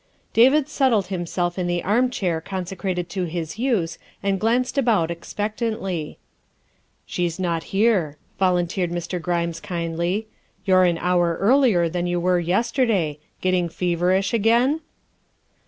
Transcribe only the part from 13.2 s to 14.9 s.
Get ting feverish again?"